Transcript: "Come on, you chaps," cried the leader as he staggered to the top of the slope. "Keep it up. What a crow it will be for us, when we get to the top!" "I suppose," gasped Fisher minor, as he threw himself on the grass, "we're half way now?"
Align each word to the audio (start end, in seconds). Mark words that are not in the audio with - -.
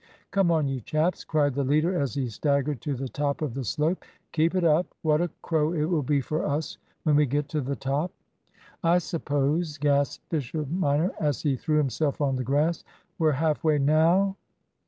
"Come 0.31 0.49
on, 0.49 0.67
you 0.67 0.81
chaps," 0.81 1.23
cried 1.23 1.53
the 1.53 1.63
leader 1.63 1.93
as 1.95 2.15
he 2.15 2.27
staggered 2.27 2.81
to 2.81 2.95
the 2.95 3.07
top 3.07 3.43
of 3.43 3.53
the 3.53 3.63
slope. 3.63 4.03
"Keep 4.31 4.55
it 4.55 4.63
up. 4.63 4.87
What 5.03 5.21
a 5.21 5.29
crow 5.43 5.73
it 5.73 5.83
will 5.85 6.01
be 6.01 6.21
for 6.21 6.43
us, 6.43 6.79
when 7.03 7.15
we 7.15 7.27
get 7.27 7.47
to 7.49 7.61
the 7.61 7.75
top!" 7.75 8.11
"I 8.83 8.97
suppose," 8.97 9.77
gasped 9.77 10.27
Fisher 10.31 10.65
minor, 10.65 11.11
as 11.19 11.43
he 11.43 11.55
threw 11.55 11.77
himself 11.77 12.19
on 12.19 12.35
the 12.35 12.43
grass, 12.43 12.83
"we're 13.19 13.33
half 13.33 13.63
way 13.63 13.77
now?" 13.77 14.37